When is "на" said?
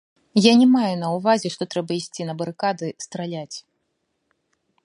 1.03-1.09, 2.31-2.37